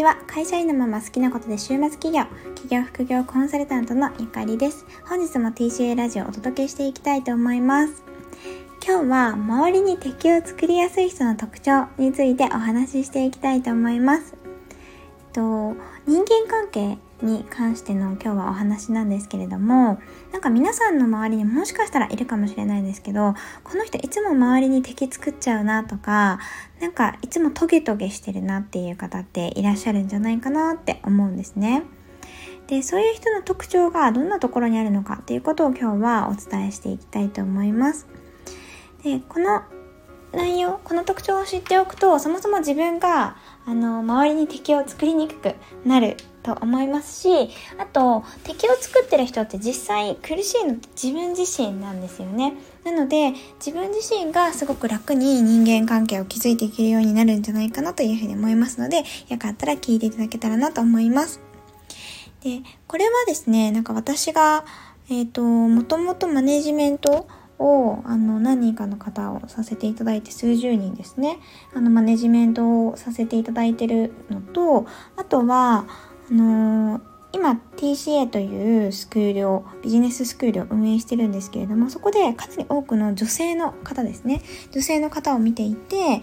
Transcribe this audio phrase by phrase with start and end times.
[0.00, 0.16] ちは。
[0.26, 4.86] 会社員のまま好きなことで週末企業、企業副業コンサルタントのゆかりです。
[5.04, 8.02] 本日も TCA ラジオをお届けしていきたいと思います。
[8.82, 14.34] 今日は周りに敵を作りやすい人の特徴についてお話ししていきたいと思います。
[15.34, 15.74] と
[16.06, 20.00] 人間関係に関しての今日はお話なんですけれども
[20.32, 23.34] なんか皆さんの周りにもしかしたらいるかもしれないですけど
[23.64, 26.38] この人いつも周りに敵作っちゃうなとか
[26.80, 31.84] なんかいつもトゲトゲしてるなっていう方っていらっしゃるんじゃないかなって思うんですね。
[32.66, 38.06] でそういう人の特徴がどんなところにあるのかっていうことを今日はお伝えしていきたいと思います。
[39.02, 39.62] でこの
[40.32, 52.54] 内容この特徴を知っておくとそもそも自分があの周りに敵を作りにくくなると思いますしあと敵を作ってる人って実際苦しいのって自分自身なんですよね。
[52.84, 53.32] なので
[53.64, 61.40] 自分自身がすごく楽に人間関係を築いていけるようになるんじゃないかなというふうに思いますのでよかったら聞いていただけたらなと思います。
[62.42, 64.64] でこれはですねなんか私が
[65.10, 67.28] えっ、ー、ともともとマネジメント
[67.60, 71.38] をあの何人かの方をさせていただいて数十人ですね。
[71.74, 75.86] あのマネジメントをさせていただいてるのとあとは
[76.30, 77.00] あのー、
[77.32, 84.42] 今 TCA というスクールをビジネススクールを運営してるんですけれどもそこでかなり多くの女性の方ですね。
[84.72, 86.22] 女性の方を見ていて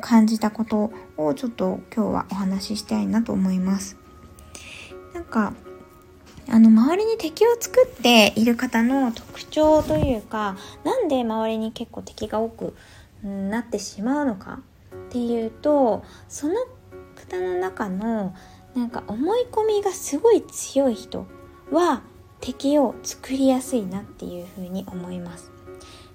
[0.00, 3.96] 感じたことをちょっと今日はお話ししたいなと思います。
[5.12, 5.54] なんか
[6.50, 12.74] あの周りに敵を作っている方の特徴というかなんで周りに結構敵が多く
[13.22, 14.60] なってしまうのか
[15.08, 16.54] っていうとその
[17.16, 18.34] 方の中の
[18.74, 21.26] なんか思い込みがすごい強い人
[21.70, 22.02] は
[22.40, 25.57] 敵を作りやすいなっていうふうに思います。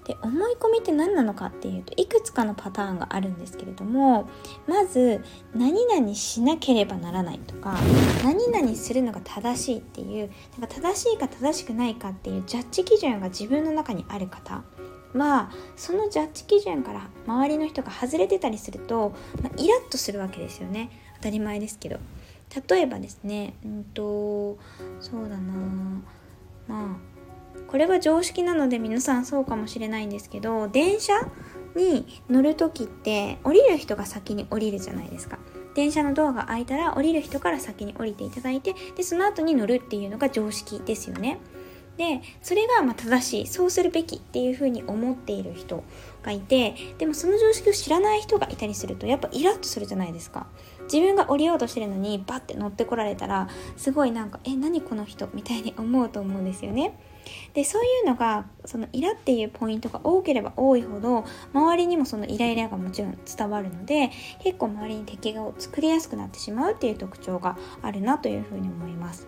[0.04, 4.28] で思い込みって何なのかっていうといくつかのパターンがあるんですけれども
[4.66, 5.24] まず
[5.54, 7.76] 何々しなければならないとか
[8.22, 14.62] 何々するのが正しいっていうなんか正しいか正しくないかっていうジャッジ基準が自分の中にある方
[15.14, 20.90] はそのジャッジ基準から周りの人が外れてたりすると、まあ、イラッとするわけですよね。
[21.18, 21.98] 当たり前ですけど。
[22.68, 24.58] 例えばですねうんと
[25.00, 25.52] そうだな
[26.68, 27.13] まあ
[27.66, 31.12] これは常識なので皆さんそうかもしれないんですけど電車
[31.74, 35.38] に乗る時って降りる人が先に降りるじゃないですか。
[35.74, 41.40] 電車のドアが開いたら降りる人から先に降りていただいてでその後に乗るっていうのが常識ですよね。
[41.96, 45.84] でそれがま正しいそうするべきっていうふうに思っている人
[46.22, 50.46] がいてでもその常識を知らない人がいたりするとやっぱイラッとするじゃないですか。
[50.84, 56.98] 自分が降りようとしてるのにバッて乗ってこられたらすごいなんかえ何この人みたいに思うと思うんですよね。
[57.54, 61.24] でそういうのがそのイラっていうポイントが多ければ多いほど
[61.54, 64.10] 周りにもそのイライラがもちろん伝わるので
[64.42, 69.26] 結構周りに敵を作りやすくなってしまうっていう特徴があるなというふうに思います。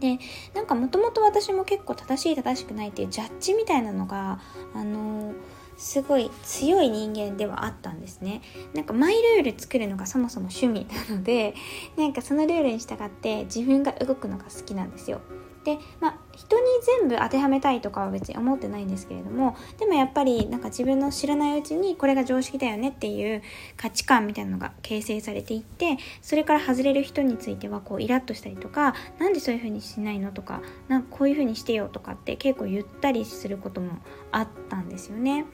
[0.00, 0.18] で
[0.54, 4.40] なんかもともと私も結構正しい正しくないっていうジャッジみたいなのが
[4.74, 5.34] あのー
[5.78, 8.42] すごい強い人間ではあったんですね
[8.74, 11.54] なんかマイルール作るのがそもそも趣味なので
[11.96, 15.20] なんかそのルールに従って自分が動くのが好きなんですよ
[15.64, 16.64] でまあ人に
[17.00, 23.42] 全部当てはめたいとかは別に思ってないんですけれどもでもやっぱりなんか自分の知らないうちにこれが常識だよねっていう
[23.76, 33.98] 価値観みたいなのが形成されていってそれから外れる人についてはこうイラッとしたりとか何でそういう風にしないのとかなんかこういう風にしてよとかって結構言ったりすることも
[34.32, 35.44] あったんですよね。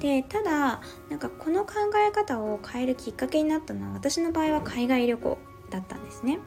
[0.00, 0.80] でただ
[1.10, 1.74] なんかこの考
[2.08, 5.38] え方を変えるきっかけになったのは私の場合は海外旅行
[5.70, 6.38] だったんですね。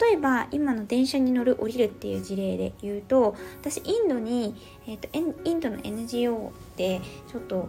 [0.00, 4.54] 例えば今の電車に乗る降りるっていう事例で言うと私インドに、
[4.86, 5.08] えーと、
[5.44, 7.00] インドの NGO で
[7.30, 7.68] ちょっと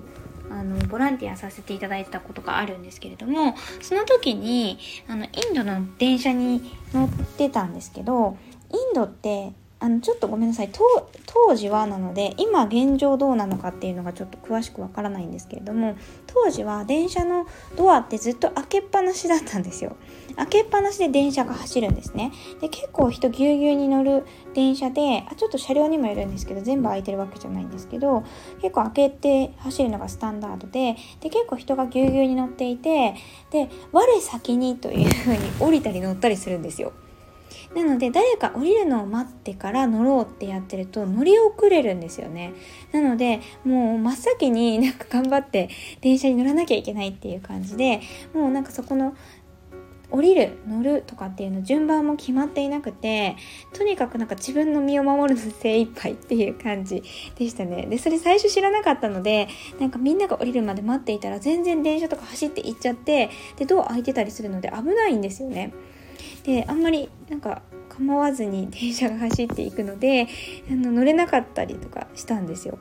[0.52, 4.78] あのボランティアさせていただいたことがあるんですけれどもその時に
[5.08, 8.38] あのインドの電車に乗ってたんですけど
[8.70, 10.70] インドってあのちょっとごめんなさい。
[11.26, 15.96] 当時はなので今現状どうなのかっていうのがちょっと詳しくわからないんですけれども
[16.28, 19.96] 当時は電車のドアってずっと開けっぱなしだったんですよ。
[20.36, 22.32] 開けっぱなしで電車が走るんですね。
[22.62, 24.24] で結構人ぎゅうぎゅうに乗る
[24.54, 28.24] 電車であちょっと車両にもよるんですけど全部空いてるわけじゃないんですけど
[28.62, 33.16] 結構開けて走るのがスタンダードでで結構人がぎゅうぎゅうに乗っていて
[33.50, 36.94] で我先にというふうに降りたり乗ったりするんですよ。
[37.76, 42.54] なので誰か降りるのを待ってから乗ろうってやってると乗り遅れるんですよね。
[42.92, 45.70] なのでもう真っ先に なんか頑張って
[46.02, 48.02] 電車に乗らなきゃいけないっていう感じで
[48.34, 49.16] もうなんかそこの
[50.12, 53.38] 降りる乗るとかっていうの順番も決まっていなくて
[53.74, 57.02] とにかくなんか自分の身を守るの精一杯っていう感じ
[57.38, 57.88] でしたね。
[57.90, 59.48] でそれ最初知らなかったので
[59.80, 65.74] なんかみんなが降りるまで待っていたら全然電車とか走って行っちゃってでドア開いてたりするので危ないんですよね。
[66.44, 70.28] であんまりなんか構わずに電車が走っていくので
[70.70, 72.80] あの乗れなかったりとかしたんですよ。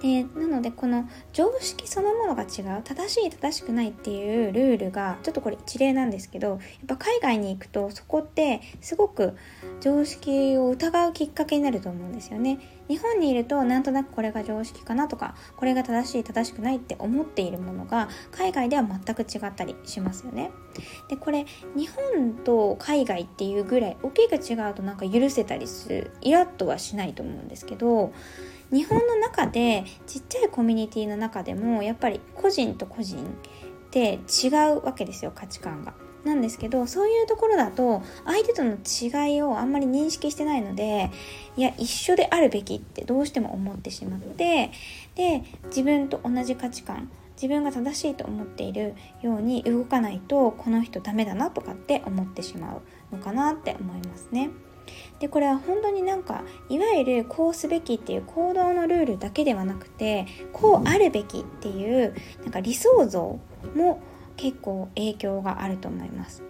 [0.00, 6.58] でなのでこの常識そのものが違う正しい正しくないっていうルールがちょっとこれ一例なんですけどやっ
[6.88, 9.36] ぱ海外に行くとそこってすごく
[9.80, 12.58] 常識を疑うきっかけになると思うんですよね。
[12.88, 20.50] 日本にいるとなんとなくこれが常識かなとかこれが正しい正しくないって思っているものが海外では全く違ったりしますよね。
[21.08, 28.12] でこれ日本と海外っていうぐらい大きく違うとなんか許せたりするイラッとはしないと思うんですけど
[28.72, 33.22] 日本の中でちっちゃいコミュニティの中でもやっぱり個人と個人っ
[33.90, 35.94] て違うわけですよ価値観が。
[36.24, 41.10] なんですけどそういうところだと相手との違いをあんまり認識してないので
[41.56, 44.70] いや一緒であるべきってどうしても思ってしまって
[45.14, 54.50] で自分と同じ価値観自分が正しいと思っているように動かないとこの人ダメだなとかって思ってしまうのかなって思いますね。
[55.20, 63.38] でこれは本当になんかいわゆるこうすべきっていう行動のルールだけではなくてこうあるべきっていうなんか理想像
[63.76, 64.00] も
[64.36, 66.42] 結構影響があると思います。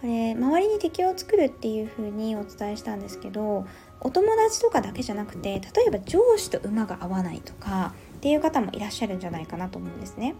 [0.00, 3.66] これ周りに敵を作るっていう風にお伝えしたんですけど
[4.00, 10.34] お友達とかだけじゃなくて例えば上司と馬が合わないとかっていう方もいらっしゃるんじゃないかなと思うんですね。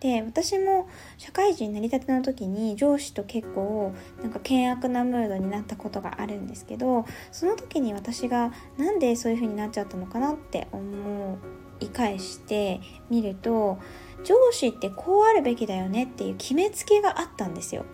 [0.00, 3.92] で私も社会人になりたての時に上司と結構
[4.22, 11.38] なんか険悪なムードになったことがあるんですけどその時に私がなんでそういう風になっちゃったのかなって思
[11.80, 12.80] い返して
[13.10, 13.78] みると
[14.24, 17.84] 上司ってこうあるべきだよねっていう決めつけがあったんですよ。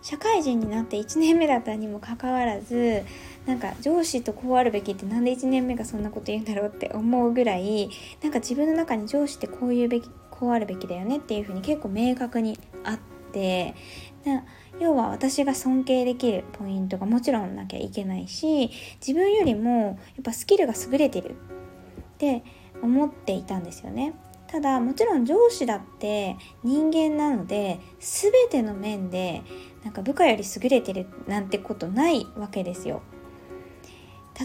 [0.00, 3.02] 社会人になって1年目だったにもかかわらず
[3.46, 7.90] なんか上司とこうあるべきってなんで1年目がそんなこと言うんだろうって思うぐらい
[8.22, 10.08] なんか自分の中に上司ってこういうべき
[10.38, 12.98] こうあるべきだよねっていうふうに結構明確にあっ
[13.32, 13.74] て
[14.80, 18.70] 要は私が尊敬できるポイントがもちろんなきゃいけないし
[19.04, 21.34] 自分よりもやっぱスキルが優れてるっ
[22.18, 22.44] て
[22.82, 24.14] 思っていたんですよね。
[24.46, 29.42] ただもちろん上司だって人間なので全ての面で
[29.84, 33.02] なんか部下より優れてるなんてことないわけですよ。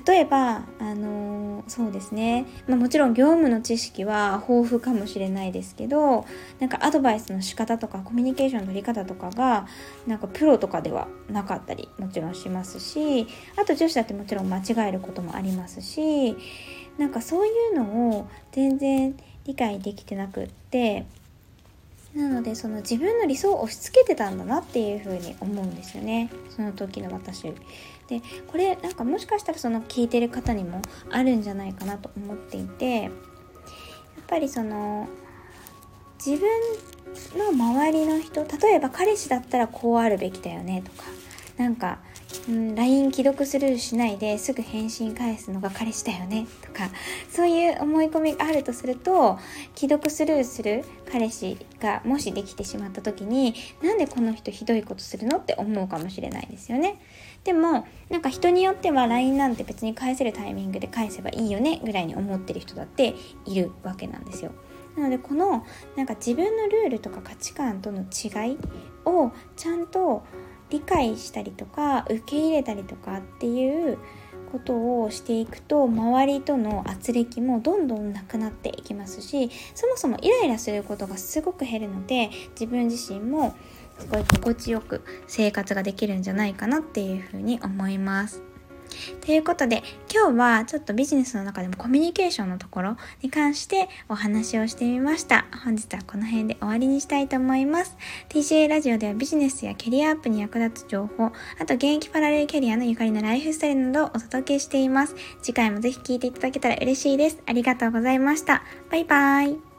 [0.06, 1.34] 例えば、あの、
[1.68, 6.25] そうですね、まあ、もちろん業務の知識は豊富かもしれないですけど
[6.60, 9.68] なんかアドバイスの仕方とかコミュニケーションの取り方とかが
[10.06, 16.36] なんかプロとかではなかったりもちろんしますしあと女子だってもちろん間違えることもありますし
[16.98, 19.16] なんかそういうのを全然
[19.46, 21.06] 理解できてなくって
[22.13, 26.30] なのでその自分の理想を押し付けてたんだなっていうふうに思うんですよね。
[26.56, 27.51] その時の私。
[28.07, 33.11] でこれなんかもしかしたらその聞いてる方にもあるんじゃないかなと思っていてやっ
[34.27, 35.07] ぱりその
[36.25, 36.50] 自分
[37.38, 41.07] の周りの人例えば彼氏だったらこうあるべきだよねとか
[41.57, 42.00] なんか
[42.50, 46.90] うん、LINE 既読スルーしないですぐ返信返すのが彼氏だよねとか
[47.30, 49.40] そういう思い込みがあるとすると
[49.75, 57.00] 既読スルーする彼氏がもしできてしまった時になんでこの人ひどいことするのって思うかもしれないですよね。
[57.44, 63.16] でもなんか人によっては LINE なんて別に返せるタイミングで返せばいいよねぐらいに思ってる人だって
[63.46, 64.51] いるわけなんですよ。
[64.96, 65.65] なのでこの
[65.96, 68.58] なんか自分のルールとか価値観との違い
[69.06, 70.24] をちゃんと
[70.74, 74.00] 理解したりとか受け入れたりとかっていう
[74.51, 83.56] ことをしていくと周りとの圧力もどんどんなくなっていきますしそもそもイライラすることがすごく減るので自分自身も
[84.00, 88.52] すごい心地よく生活ができるんじゃないかなっていうふうに思います。
[89.25, 89.83] ということで、
[90.13, 95.45] 今日はちょっとビジネスの中でもコミュニケーションのところに関してお話をしてみました。
[95.63, 97.95] 本日はこの辺で終わりにしたいと思います。
[98.29, 101.31] TCA ラジオではビジネスやキャリアアップに役立つ情報、あ
[101.65, 105.15] と現役パラレルキャリアのゆかりのライフスタイルなどをお届けしています。
[105.41, 107.38] 次回もぜひ聴いていただけたら嬉しいです。
[107.45, 108.63] ありがとうございました。
[108.91, 109.73] バイバーイ。